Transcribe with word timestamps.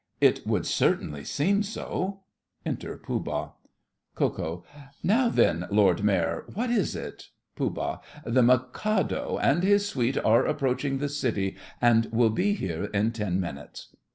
It 0.19 0.47
would 0.47 0.65
certainly 0.65 1.23
seem 1.23 1.61
so! 1.61 2.21
Enter 2.65 2.97
Pooh 2.97 3.19
Bah. 3.19 3.51
KO. 4.15 4.63
Now 5.03 5.29
then, 5.29 5.67
Lord 5.69 6.03
Mayor, 6.03 6.45
what 6.55 6.71
is 6.71 6.95
it? 6.95 7.27
POOH. 7.55 8.01
The 8.25 8.41
Mikado 8.41 9.37
and 9.39 9.61
his 9.61 9.85
suite 9.85 10.17
are 10.17 10.47
approaching 10.47 10.97
the 10.97 11.07
city, 11.07 11.55
and 11.79 12.07
will 12.07 12.31
be 12.31 12.53
here 12.53 12.85
in 12.85 13.11
ten 13.11 13.39
minutes. 13.39 13.95